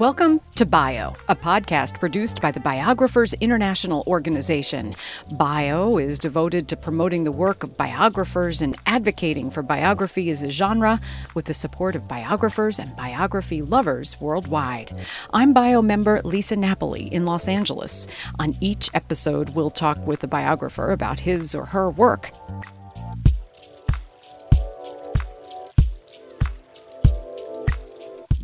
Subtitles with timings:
[0.00, 4.94] Welcome to Bio, a podcast produced by the Biographers International Organization.
[5.32, 10.50] Bio is devoted to promoting the work of biographers and advocating for biography as a
[10.50, 11.00] genre
[11.34, 14.96] with the support of biographers and biography lovers worldwide.
[15.32, 18.06] I'm Bio member Lisa Napoli in Los Angeles.
[18.38, 22.30] On each episode, we'll talk with a biographer about his or her work.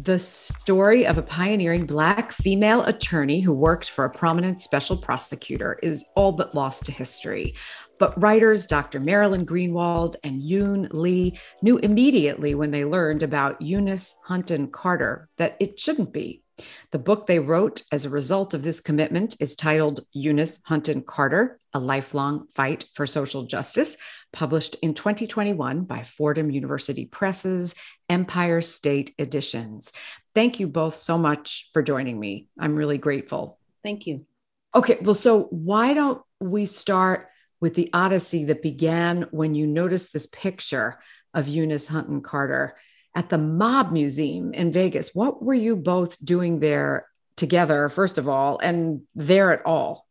[0.07, 5.81] The story of a pioneering Black female attorney who worked for a prominent special prosecutor
[5.83, 7.57] is all but lost to history.
[7.99, 9.01] But writers Dr.
[9.01, 15.57] Marilyn Greenwald and Yun Li knew immediately when they learned about Eunice Hunton Carter that
[15.59, 16.45] it shouldn't be.
[16.93, 21.59] The book they wrote as a result of this commitment is titled Eunice Hunton Carter
[21.75, 23.97] A Lifelong Fight for Social Justice,
[24.37, 27.75] published in 2021 by Fordham University Presses
[28.11, 29.93] Empire State Editions.
[30.35, 32.49] Thank you both so much for joining me.
[32.61, 33.59] I'm really grateful.
[33.83, 34.27] Thank you.
[34.75, 37.29] Okay, well, so why don't we start
[37.63, 40.99] with the odyssey that began when you noticed this picture
[41.33, 42.77] of Eunice Hunton Carter
[43.15, 45.15] at the Mob Museum in Vegas?
[45.15, 50.06] What were you both doing there together, first of all, and there at all?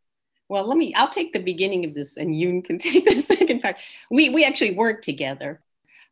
[0.48, 3.60] Well, let me, I'll take the beginning of this and you can take the second
[3.60, 3.76] part.
[4.10, 5.60] We, we actually worked together.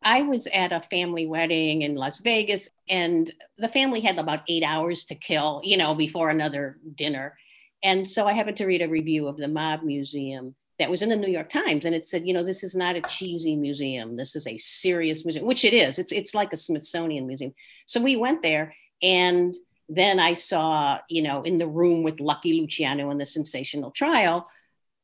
[0.04, 4.62] I was at a family wedding in Las Vegas, and the family had about eight
[4.62, 7.38] hours to kill, you know, before another dinner.
[7.82, 11.08] And so I happened to read a review of the Mob Museum that was in
[11.08, 14.16] the New York Times, and it said, you know, this is not a cheesy museum.
[14.16, 15.98] This is a serious museum, which it is.
[15.98, 17.54] It's, it's like a Smithsonian museum.
[17.86, 19.54] So we went there, and
[19.88, 24.48] then I saw, you know, in the room with Lucky Luciano in the sensational trial,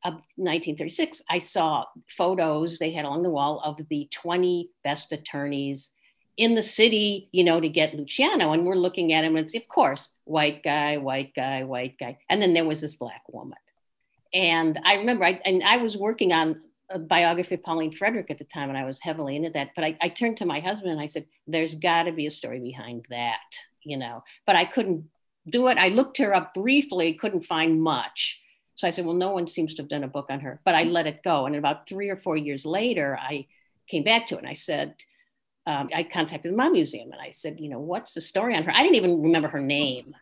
[0.04, 5.90] of 1936, I saw photos they had on the wall of the 20 best attorneys
[6.36, 8.52] in the city, you know, to get Luciano.
[8.52, 12.18] And we're looking at him, and of course, white guy, white guy, white guy.
[12.30, 13.58] And then there was this black woman.
[14.32, 18.38] And I remember, I, and I was working on a biography of Pauline Frederick at
[18.38, 19.70] the time, and I was heavily into that.
[19.74, 22.30] But I, I turned to my husband and I said, There's got to be a
[22.30, 23.38] story behind that,
[23.84, 24.22] you know.
[24.46, 25.04] But I couldn't
[25.48, 25.78] do it.
[25.78, 28.40] I looked her up briefly, couldn't find much.
[28.74, 30.74] So I said, well, no one seems to have done a book on her, but
[30.74, 31.46] I let it go.
[31.46, 33.46] And about three or four years later, I
[33.88, 34.94] came back to it and I said,
[35.66, 38.62] um, I contacted the Mob Museum and I said, you know, what's the story on
[38.62, 38.72] her?
[38.74, 40.14] I didn't even remember her name.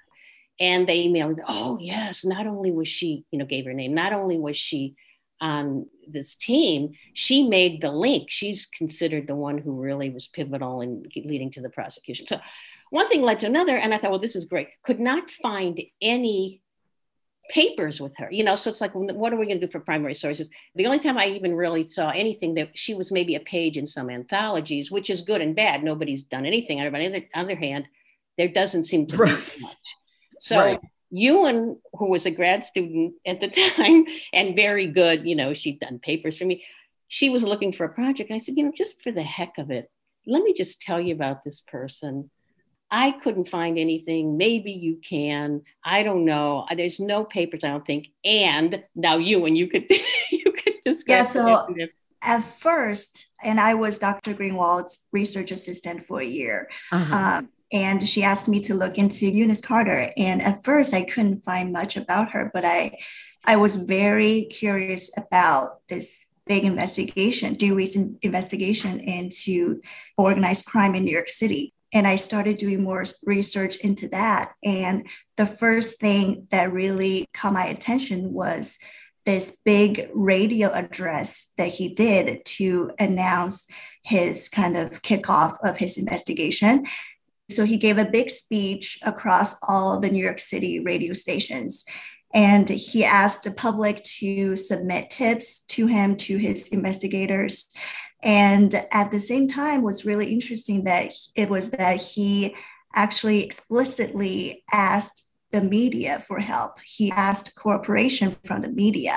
[0.58, 3.94] And they emailed me, oh, yes, not only was she, you know, gave her name,
[3.94, 4.96] not only was she
[5.40, 8.28] on this team, she made the link.
[8.28, 12.26] She's considered the one who really was pivotal in leading to the prosecution.
[12.26, 12.40] So
[12.90, 13.76] one thing led to another.
[13.76, 14.68] And I thought, well, this is great.
[14.82, 16.62] Could not find any
[17.50, 19.80] papers with her you know so it's like what are we going to do for
[19.80, 23.40] primary sources the only time i even really saw anything that she was maybe a
[23.40, 27.56] page in some anthologies which is good and bad nobody's done anything on the other
[27.56, 27.86] hand
[28.36, 29.30] there doesn't seem to right.
[29.56, 29.76] be much
[30.38, 30.78] so right.
[31.10, 35.80] Yun, who was a grad student at the time and very good, you know, she'd
[35.80, 36.64] done papers for me.
[37.08, 38.30] She was looking for a project.
[38.30, 39.90] I said, you know, just for the heck of it,
[40.26, 42.30] let me just tell you about this person.
[42.90, 44.36] I couldn't find anything.
[44.36, 45.62] Maybe you can.
[45.84, 46.66] I don't know.
[46.74, 48.10] There's no papers, I don't think.
[48.24, 49.90] And now you and you could
[50.30, 51.34] you could discuss.
[51.34, 51.66] Yeah.
[51.66, 51.76] So
[52.22, 54.34] at first, and I was Dr.
[54.34, 56.68] Greenwald's research assistant for a year.
[56.90, 57.16] Uh-huh.
[57.16, 60.10] Um, and she asked me to look into Eunice Carter.
[60.16, 62.98] And at first, I couldn't find much about her, but I,
[63.44, 69.82] I was very curious about this big investigation, Dewey's investigation into
[70.16, 74.52] organized crime in New York City and I started doing more research into that.
[74.62, 75.06] And
[75.36, 78.78] the first thing that really caught my attention was
[79.24, 83.68] this big radio address that he did to announce
[84.02, 86.86] his kind of kickoff of his investigation.
[87.50, 91.84] So he gave a big speech across all the New York City radio stations.
[92.34, 97.68] And he asked the public to submit tips to him, to his investigators.
[98.22, 102.54] And at the same time, what's really interesting that it was that he
[102.94, 106.78] actually explicitly asked the media for help.
[106.84, 109.14] He asked cooperation from the media.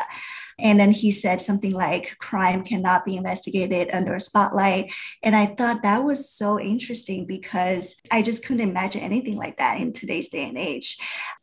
[0.61, 4.93] And then he said something like, crime cannot be investigated under a spotlight.
[5.23, 9.79] And I thought that was so interesting because I just couldn't imagine anything like that
[9.79, 10.97] in today's day and age.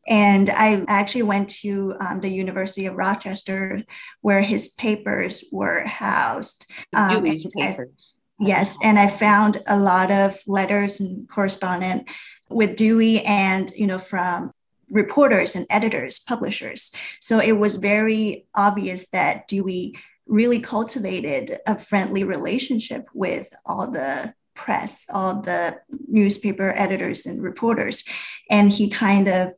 [0.06, 3.84] And I actually went to um, the University of Rochester
[4.20, 6.72] where his papers were housed.
[6.96, 8.16] Um, papers.
[8.40, 8.78] I, yes.
[8.82, 12.10] And I found a lot of letters and correspondence
[12.48, 14.52] with Dewey and, you know, from
[14.90, 16.92] reporters and editors, publishers.
[17.20, 19.96] So it was very obvious that Dewey
[20.26, 28.04] really cultivated a friendly relationship with all the press, all the newspaper editors and reporters.
[28.50, 29.52] And he kind of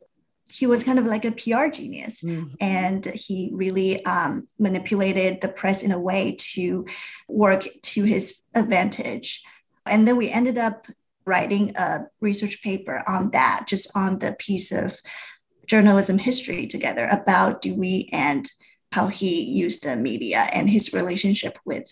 [0.51, 2.53] he was kind of like a PR genius, mm-hmm.
[2.59, 6.85] and he really um, manipulated the press in a way to
[7.29, 9.43] work to his advantage.
[9.85, 10.87] And then we ended up
[11.31, 14.99] writing a research paper on that, just on the piece of
[15.65, 18.45] journalism history together about Dewey and
[18.91, 21.87] how he used the media and his relationship with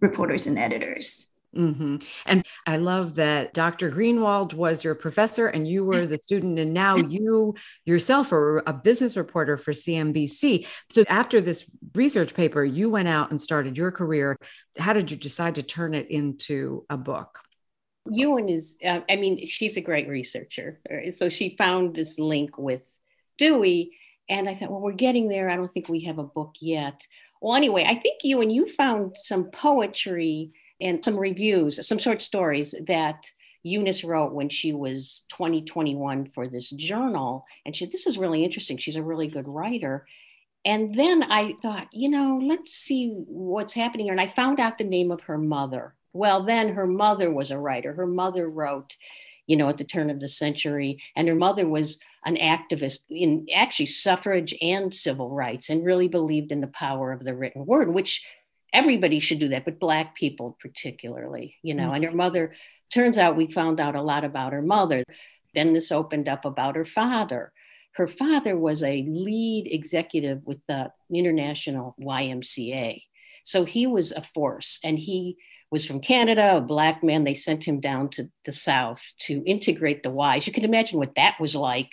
[0.00, 1.30] reporters and editors.
[1.54, 1.96] Mm-hmm.
[2.24, 3.90] And I love that Dr.
[3.90, 7.54] Greenwald was your professor and you were the student, and now you
[7.84, 10.66] yourself are a business reporter for CNBC.
[10.90, 14.38] So, after this research paper, you went out and started your career.
[14.78, 17.40] How did you decide to turn it into a book?
[18.10, 20.80] Yun is, uh, I mean, she's a great researcher.
[21.12, 22.82] So, she found this link with
[23.36, 23.92] Dewey.
[24.28, 25.48] And I thought, well, we're getting there.
[25.48, 27.06] I don't think we have a book yet.
[27.40, 32.74] Well, anyway, I think and you found some poetry and some reviews, some short stories
[32.86, 33.24] that
[33.62, 35.62] Eunice wrote when she was 20,
[36.34, 37.44] for this journal.
[37.64, 38.76] And she, this is really interesting.
[38.76, 40.06] She's a really good writer.
[40.64, 44.12] And then I thought, you know, let's see what's happening here.
[44.12, 45.94] And I found out the name of her mother.
[46.12, 47.92] Well, then her mother was a writer.
[47.92, 48.96] Her mother wrote,
[49.46, 51.02] you know, at the turn of the century.
[51.16, 56.52] And her mother was an activist in actually suffrage and civil rights and really believed
[56.52, 58.22] in the power of the written word, which
[58.72, 61.86] everybody should do that, but Black people particularly, you know.
[61.86, 61.94] Mm-hmm.
[61.94, 62.52] And her mother,
[62.92, 65.04] turns out we found out a lot about her mother.
[65.54, 67.52] Then this opened up about her father.
[67.92, 73.02] Her father was a lead executive with the International YMCA.
[73.44, 75.36] So he was a force and he
[75.70, 77.24] was from Canada, a black man.
[77.24, 80.46] They sent him down to the South to integrate the Ys.
[80.46, 81.90] You can imagine what that was like,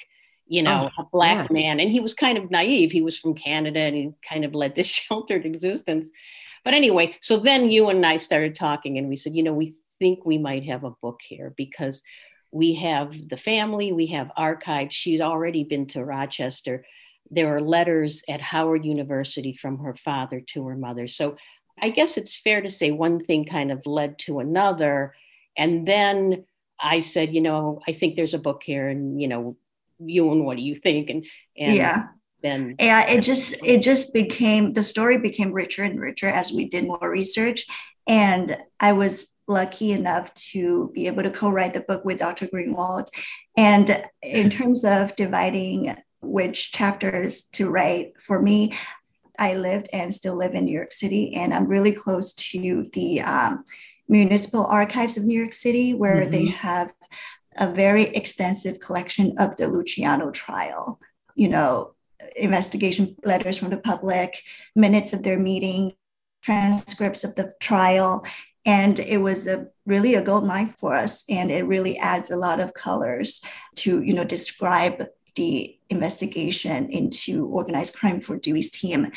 [0.47, 1.53] you know, oh, a black yeah.
[1.53, 1.79] man.
[1.79, 2.91] And he was kind of naive.
[2.91, 6.09] He was from Canada and he kind of led this sheltered existence.
[6.63, 9.75] But anyway, so then you and I started talking and we said, you know, we
[9.99, 12.03] think we might have a book here because
[12.51, 14.93] we have the family, we have archives.
[14.93, 16.85] She's already been to Rochester.
[17.29, 21.07] There are letters at Howard University from her father to her mother.
[21.07, 21.35] So
[21.81, 25.13] I guess it's fair to say one thing kind of led to another.
[25.57, 26.45] And then
[26.79, 29.57] I said, you know, I think there's a book here, and you know,
[29.99, 31.09] you and what do you think?
[31.09, 31.25] And
[31.57, 32.07] and yeah.
[32.41, 36.67] Then yeah, it just it just became the story became richer and richer as we
[36.67, 37.65] did more research.
[38.07, 42.47] And I was lucky enough to be able to co-write the book with Dr.
[42.47, 43.07] Greenwald.
[43.57, 48.75] And in terms of dividing which chapters to write, for me,
[49.39, 53.21] I lived and still live in New York City, and I'm really close to the
[53.21, 53.63] um,
[54.07, 56.31] municipal archives of New York City, where mm-hmm.
[56.31, 56.93] they have
[57.57, 60.99] a very extensive collection of the Luciano trial.
[61.35, 61.95] You know,
[62.35, 64.41] investigation letters from the public,
[64.75, 65.93] minutes of their meeting,
[66.41, 68.25] transcripts of the trial,
[68.65, 72.35] and it was a really a gold mine for us and it really adds a
[72.35, 73.41] lot of colors
[73.75, 75.05] to you know describe
[75.35, 79.11] the investigation into organized crime for Dewey's team.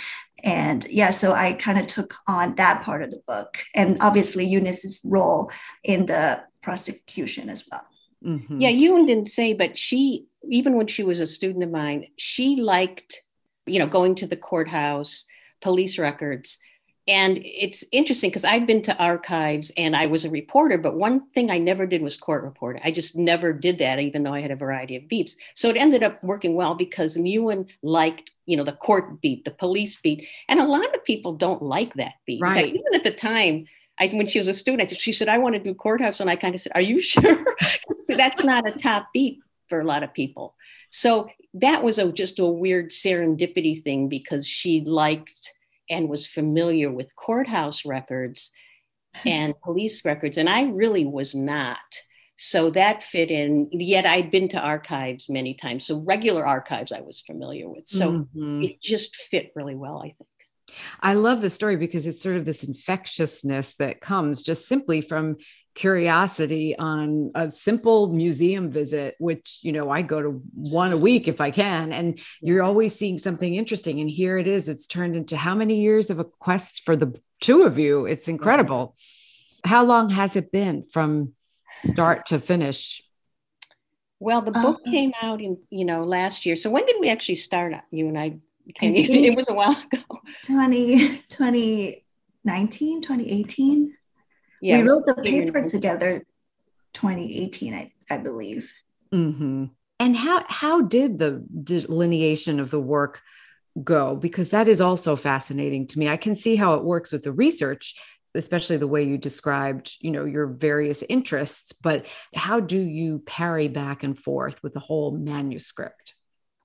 [0.44, 4.44] And yeah, so I kind of took on that part of the book and obviously
[4.46, 5.50] Eunice's role
[5.82, 7.86] in the prosecution as well.
[8.24, 8.60] Mm-hmm.
[8.60, 12.56] Yeah, Yun didn't say, but she, even when she was a student of mine, she
[12.56, 13.22] liked,
[13.66, 15.24] you know, going to the courthouse,
[15.60, 16.58] police records,
[17.08, 21.26] and it's interesting because I've been to archives and I was a reporter, but one
[21.30, 22.82] thing I never did was court reporting.
[22.84, 25.34] I just never did that, even though I had a variety of beats.
[25.54, 29.50] So it ended up working well because Yun liked, you know, the court beat, the
[29.50, 30.28] police beat.
[30.48, 32.42] And a lot of people don't like that beat.
[32.42, 32.54] Right.
[32.56, 33.64] Fact, even at the time,
[33.98, 36.20] I, when she was a student, she said, I want to do courthouse.
[36.20, 37.42] And I kind of said, Are you sure?
[38.06, 40.54] That's not a top beat for a lot of people.
[40.90, 45.52] So that was a, just a weird serendipity thing because she liked
[45.90, 48.50] and was familiar with courthouse records
[49.26, 51.78] and police records, and I really was not.
[52.40, 53.68] So that fit in.
[53.72, 55.86] Yet I'd been to archives many times.
[55.86, 57.88] So regular archives I was familiar with.
[57.88, 58.62] So mm-hmm.
[58.62, 60.28] it just fit really well, I think.
[61.00, 65.36] I love the story because it's sort of this infectiousness that comes just simply from
[65.78, 71.28] curiosity on a simple museum visit which you know i go to one a week
[71.28, 75.14] if i can and you're always seeing something interesting and here it is it's turned
[75.14, 78.06] into how many years of a quest for the two of you?
[78.06, 78.96] It's incredible.
[79.64, 81.34] How long has it been from
[81.84, 83.02] start to finish?
[84.20, 87.08] Well the book uh, came out in you know last year so when did we
[87.08, 88.36] actually start you and i?
[88.74, 90.02] Came it was a while ago.
[90.44, 93.94] 20 2019 2018
[94.60, 96.24] yeah, we wrote the paper together
[96.94, 98.72] 2018, I, I believe.
[99.12, 99.66] Mm-hmm.
[100.00, 103.20] And how how did the delineation of the work
[103.82, 104.16] go?
[104.16, 106.08] Because that is also fascinating to me.
[106.08, 107.94] I can see how it works with the research,
[108.34, 113.68] especially the way you described, you know, your various interests, but how do you parry
[113.68, 116.14] back and forth with the whole manuscript?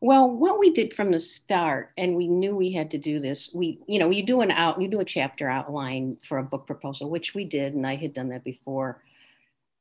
[0.04, 3.56] Well, what we did from the start, and we knew we had to do this.
[3.56, 6.68] We, you know, you do an out, you do a chapter outline for a book
[6.68, 9.02] proposal, which we did, and I had done that before.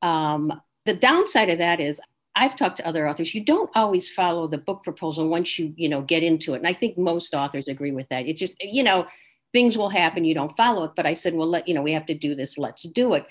[0.01, 2.01] Um, the downside of that is
[2.37, 3.35] I've talked to other authors.
[3.35, 6.59] You don't always follow the book proposal once you, you know, get into it.
[6.59, 8.29] And I think most authors agree with that.
[8.29, 9.09] It just, you know,
[9.51, 10.25] things will happen.
[10.25, 10.93] You don't follow it.
[10.95, 12.59] But I said, well, let, you know, we have to do this.
[12.59, 13.27] Let's do it.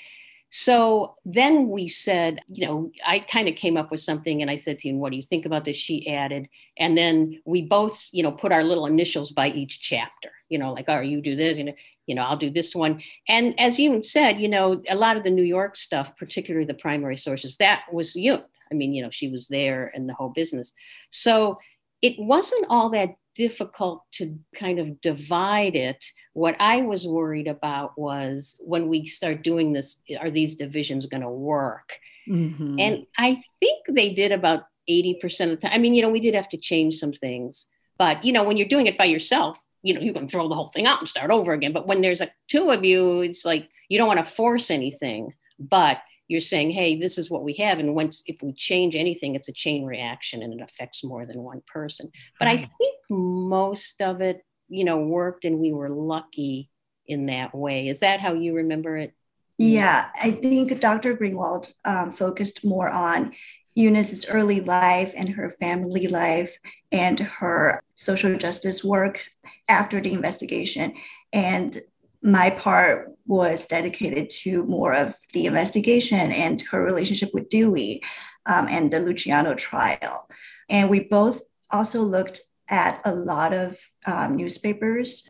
[0.54, 4.58] So then we said, you know, I kind of came up with something and I
[4.58, 5.78] said to him, what do you think about this?
[5.78, 6.50] She added.
[6.78, 10.74] And then we both, you know, put our little initials by each chapter, you know,
[10.74, 11.74] like, oh, you do this, you know,
[12.06, 13.02] you know, I'll do this one.
[13.30, 16.74] And as you said, you know, a lot of the New York stuff, particularly the
[16.74, 18.38] primary sources, that was you.
[18.70, 20.74] I mean, you know, she was there and the whole business.
[21.12, 21.60] So
[22.02, 26.04] it wasn't all that difficult to kind of divide it.
[26.34, 31.22] What I was worried about was when we start doing this, are these divisions going
[31.22, 31.98] to work?
[32.28, 32.80] Mm-hmm.
[32.80, 35.72] And I think they did about 80% of the time.
[35.74, 38.58] I mean, you know, we did have to change some things, but you know, when
[38.58, 41.08] you're doing it by yourself, you know, you can throw the whole thing out and
[41.08, 41.74] start over again.
[41.74, 45.34] But when there's a two of you, it's like you don't want to force anything,
[45.60, 47.78] but you're saying, hey, this is what we have.
[47.78, 51.44] And once if we change anything, it's a chain reaction and it affects more than
[51.44, 52.10] one person.
[52.40, 52.48] But.
[52.48, 56.70] I think most of it, you know, worked and we were lucky
[57.06, 57.90] in that way.
[57.90, 59.14] Is that how you remember it?
[59.58, 61.18] Yeah, I think Dr.
[61.18, 63.34] Greenwald um, focused more on
[63.76, 66.58] Eunice's early life and her family life
[66.94, 69.26] and her social justice work
[69.68, 70.94] after the investigation.
[71.34, 71.78] And
[72.24, 78.04] my part was dedicated to more of the investigation and her relationship with Dewey
[78.46, 80.30] um, and the Luciano trial.
[80.70, 85.30] And we both also looked at a lot of um, newspapers,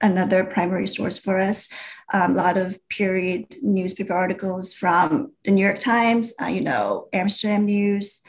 [0.00, 1.68] another primary source for us,
[2.14, 7.08] um, a lot of period newspaper articles from the New York Times, uh, you know,
[7.12, 8.22] Amsterdam News,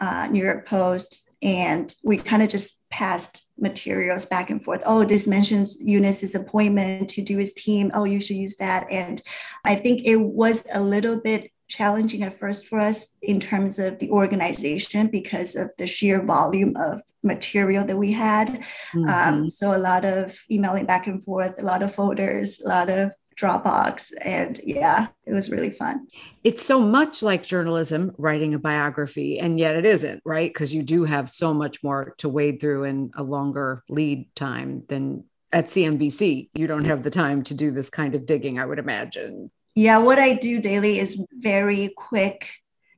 [0.00, 4.82] uh, New York Post, and we kind of just passed materials back and forth.
[4.84, 7.90] Oh, this mentions Eunice's appointment to Dewey's team.
[7.94, 8.90] Oh, you should use that.
[8.90, 9.22] And
[9.64, 13.98] I think it was a little bit challenging at first for us in terms of
[13.98, 18.48] the organization because of the sheer volume of material that we had.
[18.92, 19.08] Mm-hmm.
[19.08, 22.90] Um, so a lot of emailing back and forth, a lot of folders, a lot
[22.90, 24.12] of Dropbox.
[24.24, 26.06] And yeah, it was really fun.
[26.44, 30.52] It's so much like journalism, writing a biography, and yet it isn't, right?
[30.52, 34.84] Because you do have so much more to wade through in a longer lead time
[34.88, 36.50] than at CNBC.
[36.54, 39.50] You don't have the time to do this kind of digging, I would imagine.
[39.74, 42.50] Yeah, what I do daily is very quick,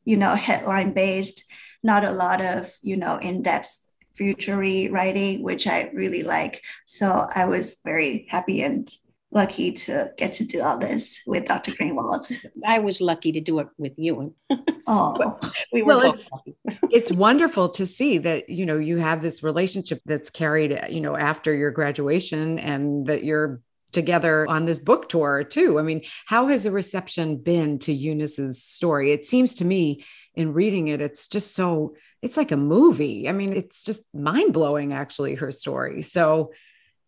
[0.04, 1.50] you know, headline based,
[1.82, 3.80] not a lot of, you know, in depth
[4.14, 6.62] futury writing, which I really like.
[6.86, 8.88] So I was very happy and
[9.34, 11.72] lucky to get to do all this with Dr.
[11.72, 12.32] Greenwald.
[12.64, 14.34] I was lucky to do it with you.
[14.86, 15.38] oh,
[15.72, 16.30] we were well, it's,
[16.90, 21.16] it's wonderful to see that, you know, you have this relationship that's carried, you know,
[21.16, 23.60] after your graduation and that you're
[23.92, 25.78] together on this book tour too.
[25.78, 29.12] I mean, how has the reception been to Eunice's story?
[29.12, 33.28] It seems to me in reading it, it's just so, it's like a movie.
[33.28, 36.02] I mean, it's just mind blowing, actually, her story.
[36.02, 36.50] So,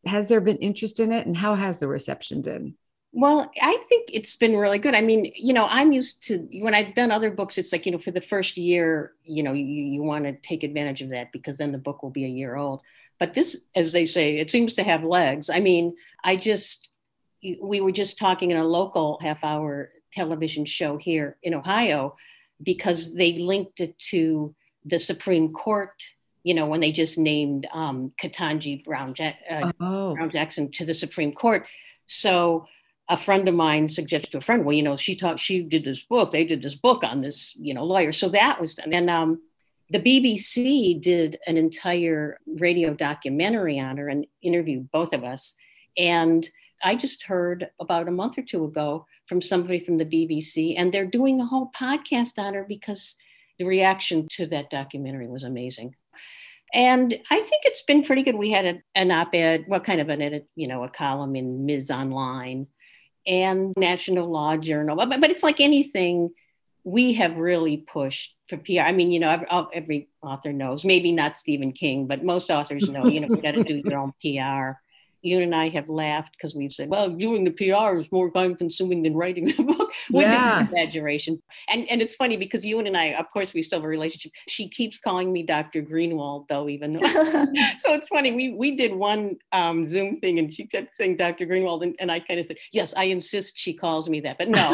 [0.06, 2.74] has there been interest in it and how has the reception been?
[3.12, 4.94] Well, I think it's been really good.
[4.94, 7.92] I mean, you know, I'm used to when I've done other books, it's like, you
[7.92, 11.32] know, for the first year, you know, you, you want to take advantage of that
[11.32, 12.82] because then the book will be a year old.
[13.18, 15.48] But this, as they say, it seems to have legs.
[15.48, 16.90] I mean, I just,
[17.62, 22.16] we were just talking in a local half hour television show here in Ohio
[22.62, 26.02] because they linked it to the Supreme Court
[26.46, 30.14] you know, when they just named um, Ketanji Brown, uh, oh.
[30.14, 31.66] Brown Jackson to the Supreme Court.
[32.06, 32.66] So
[33.08, 35.84] a friend of mine suggested to a friend, well, you know, she taught, she did
[35.84, 38.12] this book, they did this book on this, you know, lawyer.
[38.12, 38.92] So that was done.
[38.92, 39.42] And um,
[39.90, 45.56] the BBC did an entire radio documentary on her and interviewed both of us.
[45.98, 46.48] And
[46.84, 50.92] I just heard about a month or two ago from somebody from the BBC, and
[50.92, 53.16] they're doing a whole podcast on her because
[53.58, 55.96] the reaction to that documentary was amazing.
[56.74, 58.34] And I think it's been pretty good.
[58.34, 61.64] We had a, an op-ed, what kind of an edit, you know, a column in
[61.64, 61.90] Ms.
[61.90, 62.66] Online
[63.26, 64.96] and National Law Journal.
[64.96, 66.30] But, but it's like anything,
[66.84, 68.80] we have really pushed for PR.
[68.80, 72.88] I mean, you know, every, every author knows, maybe not Stephen King, but most authors
[72.88, 74.78] know, you know, you got to do your own PR.
[75.22, 78.54] You and I have laughed because we've said, well, doing the PR is more time
[78.54, 80.54] consuming than writing the book, which yeah.
[80.54, 81.42] is an exaggeration.
[81.68, 84.32] And and it's funny because you and I, of course, we still have a relationship.
[84.48, 85.82] She keeps calling me Dr.
[85.82, 87.00] Greenwald, though, even though.
[87.78, 88.32] so it's funny.
[88.32, 91.46] We we did one um, Zoom thing and she kept saying Dr.
[91.46, 91.82] Greenwald.
[91.82, 94.38] And, and I kind of said, yes, I insist she calls me that.
[94.38, 94.70] But no,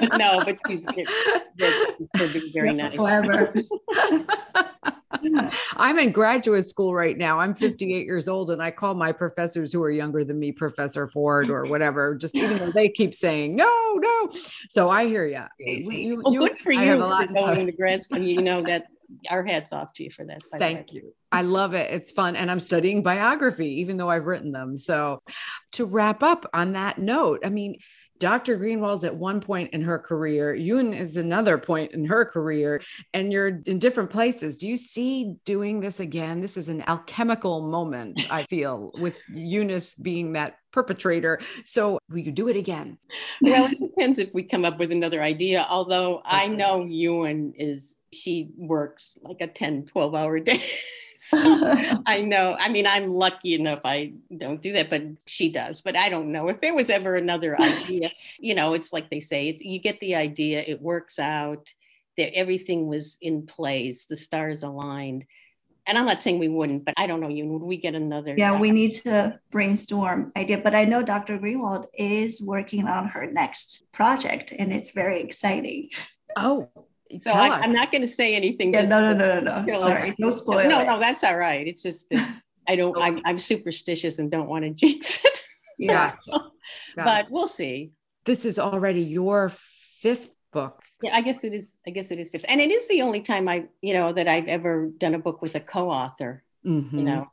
[0.00, 0.86] but no, but she's,
[2.16, 2.96] she's very nice.
[2.96, 3.54] Forever.
[5.76, 7.40] I'm in graduate school right now.
[7.40, 11.08] I'm 58 years old, and I call my professors who are younger than me Professor
[11.08, 14.30] Ford or whatever, just even though they keep saying no, no.
[14.70, 15.44] So I hear you.
[15.58, 18.18] you well, good for you for going to grad school.
[18.18, 18.86] You know that
[19.30, 20.42] our hats off to you for that.
[20.56, 21.14] Thank you.
[21.32, 21.90] I love it.
[21.90, 22.36] It's fun.
[22.36, 24.76] And I'm studying biography, even though I've written them.
[24.76, 25.22] So
[25.72, 27.78] to wrap up on that note, I mean,
[28.18, 28.56] Dr.
[28.56, 32.82] Greenwald's at one point in her career, Yun is another point in her career,
[33.14, 34.56] and you're in different places.
[34.56, 36.40] Do you see doing this again?
[36.40, 41.40] This is an alchemical moment, I feel, with Eunice being that perpetrator.
[41.64, 42.98] So will you do it again?
[43.40, 45.66] Well, it depends if we come up with another idea.
[45.68, 50.60] Although I know Yun is, she works like a 10, 12 hour day.
[52.06, 52.56] I know.
[52.58, 55.80] I mean, I'm lucky enough I don't do that, but she does.
[55.80, 58.10] But I don't know if there was ever another idea.
[58.38, 61.72] you know, it's like they say, it's you get the idea, it works out,
[62.16, 65.24] that everything was in place, the stars aligned.
[65.86, 67.28] And I'm not saying we wouldn't, but I don't know.
[67.28, 68.34] You would we get another?
[68.36, 70.58] Yeah, we need to brainstorm idea.
[70.58, 71.38] But I know Dr.
[71.38, 75.88] Greenwald is working on her next project, and it's very exciting.
[76.36, 76.68] Oh,
[77.20, 78.72] so I, am not going to say anything.
[78.72, 79.80] Yeah, no, no, no, no, no.
[79.80, 80.68] Sorry, no spoiler.
[80.68, 81.66] No, no, that's all right.
[81.66, 82.96] It's just that I don't.
[83.00, 85.38] I'm, I'm superstitious and don't want to jinx it.
[85.78, 86.16] Yeah,
[86.96, 87.92] but we'll see.
[88.24, 89.50] This is already your
[90.00, 90.82] fifth book.
[91.02, 91.74] Yeah, I guess it is.
[91.86, 94.28] I guess it is fifth, and it is the only time I, you know, that
[94.28, 96.42] I've ever done a book with a co-author.
[96.66, 96.98] Mm-hmm.
[96.98, 97.26] You know,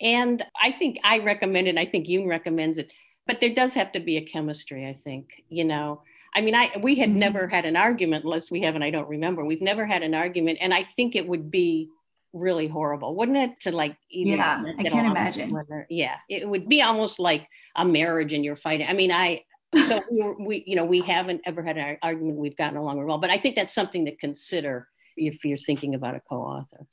[0.00, 1.78] and I think I recommend it.
[1.78, 2.92] I think Yun recommends it,
[3.26, 4.88] but there does have to be a chemistry.
[4.88, 6.02] I think you know
[6.34, 7.18] I mean, I we had mm-hmm.
[7.18, 9.44] never had an argument unless we have, and I don't remember.
[9.44, 11.88] We've never had an argument, and I think it would be
[12.32, 13.60] really horrible, wouldn't it?
[13.60, 15.56] To like, yeah, I can't imagine.
[15.88, 18.86] Yeah, it would be almost like a marriage, and you're fighting.
[18.88, 19.44] I mean, I
[19.82, 22.38] so we, we you know we haven't ever had an argument.
[22.38, 26.14] We've gotten along well, but I think that's something to consider if you're thinking about
[26.14, 26.86] a co-author.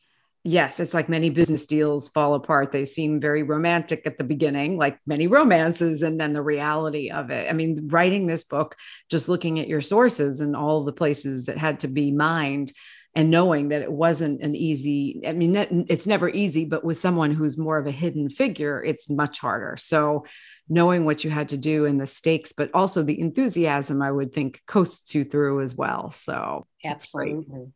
[0.48, 2.72] Yes, it's like many business deals fall apart.
[2.72, 7.32] They seem very romantic at the beginning, like many romances, and then the reality of
[7.32, 7.50] it.
[7.50, 8.78] I mean, writing this book,
[9.12, 12.72] just looking at your sources and all the places that had to be mined
[13.14, 15.54] and knowing that it wasn't an easy, I mean,
[15.90, 19.76] it's never easy, but with someone who's more of a hidden figure, it's much harder.
[19.78, 20.24] So,
[20.70, 24.34] knowing what you had to do and the stakes, but also the enthusiasm, I would
[24.34, 26.12] think coasts you through as well.
[26.12, 27.74] So, absolutely.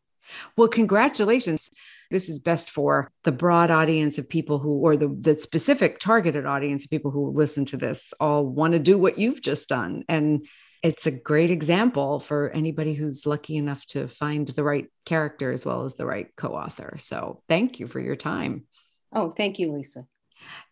[0.56, 1.70] Well, congratulations
[2.12, 6.46] this is best for the broad audience of people who, or the, the specific targeted
[6.46, 10.04] audience of people who listen to this, all want to do what you've just done.
[10.08, 10.46] And
[10.84, 15.66] it's a great example for anybody who's lucky enough to find the right character as
[15.66, 16.98] well as the right co author.
[17.00, 18.66] So thank you for your time.
[19.14, 20.06] Oh, thank you, Lisa.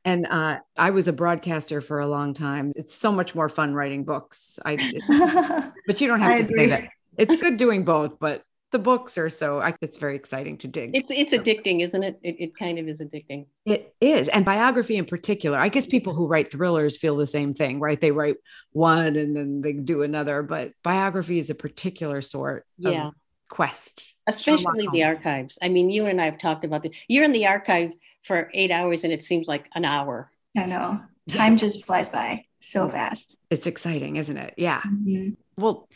[0.03, 2.71] And uh, I was a broadcaster for a long time.
[2.75, 4.57] It's so much more fun writing books.
[4.65, 4.77] I,
[5.87, 6.59] but you don't have I to agree.
[6.63, 6.83] say that.
[7.17, 10.95] It's good doing both, but the books or so I, it's very exciting to dig.
[10.95, 11.39] It's it's so.
[11.39, 12.19] addicting isn't it?
[12.21, 13.47] it it kind of is addicting.
[13.65, 15.57] It is and biography in particular.
[15.57, 17.99] I guess people who write thrillers feel the same thing right?
[17.99, 18.37] They write
[18.71, 23.09] one and then they do another but biography is a particular sort yeah.
[23.49, 24.15] quest.
[24.27, 25.57] Especially the archives.
[25.61, 28.71] I mean you and i have talked about this you're in the archive for eight
[28.71, 30.31] hours and it seems like an hour.
[30.57, 31.01] I know.
[31.29, 33.37] Time just flies by so fast.
[33.49, 34.53] It's exciting isn't it?
[34.57, 34.81] Yeah.
[34.81, 35.29] Mm-hmm.
[35.57, 35.87] well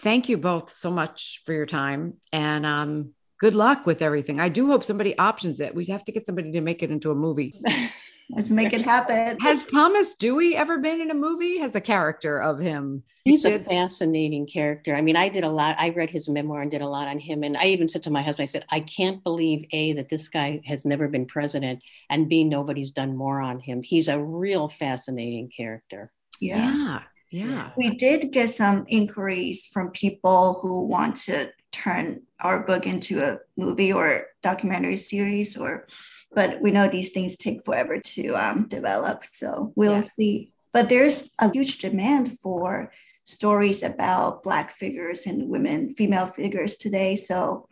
[0.00, 4.40] thank you both so much for your time and um, good luck with everything.
[4.40, 5.74] I do hope somebody options it.
[5.74, 7.54] We'd have to get somebody to make it into a movie.
[8.30, 9.38] Let's make it happen.
[9.40, 11.58] Has Thomas Dewey ever been in a movie?
[11.58, 13.02] Has a character of him?
[13.24, 14.94] He's a fascinating character.
[14.94, 15.76] I mean, I did a lot.
[15.78, 17.42] I read his memoir and did a lot on him.
[17.42, 20.28] And I even said to my husband, I said, I can't believe A, that this
[20.28, 23.82] guy has never been president, and B, nobody's done more on him.
[23.82, 26.12] He's a real fascinating character.
[26.40, 26.70] Yeah.
[26.70, 26.98] yeah.
[27.30, 27.70] Yeah.
[27.76, 33.38] We did get some inquiries from people who want to turn our book into a
[33.56, 35.86] movie or documentary series or
[36.32, 40.00] but we know these things take forever to um, develop so we'll yeah.
[40.00, 42.92] see but there's a huge demand for
[43.24, 47.68] stories about black figures and women female figures today so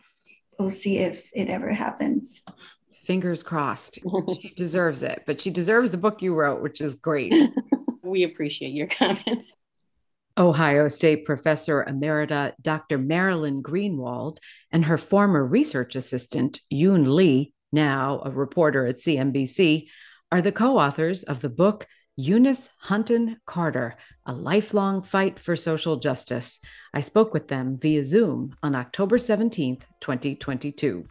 [0.58, 2.42] we'll see if it ever happens
[3.06, 3.98] fingers crossed
[4.40, 7.32] she deserves it but she deserves the book you wrote which is great
[8.06, 9.54] we appreciate your comments.
[10.38, 12.98] Ohio State Professor Emerita Dr.
[12.98, 14.36] Marilyn Greenwald
[14.70, 19.88] and her former research assistant, Yun Li, now a reporter at CNBC,
[20.30, 25.96] are the co authors of the book Eunice Hunton Carter, A Lifelong Fight for Social
[25.96, 26.58] Justice.
[26.94, 31.06] I spoke with them via Zoom on October 17th, 2022.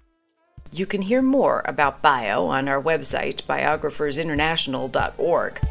[0.71, 5.61] You can hear more about Bio on our website, biographersinternational.org.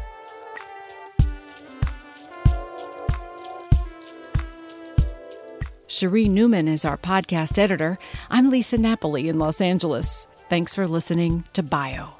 [5.95, 7.97] Cherie Newman is our podcast editor.
[8.29, 10.27] I'm Lisa Napoli in Los Angeles.
[10.49, 12.14] Thanks for listening to Bio.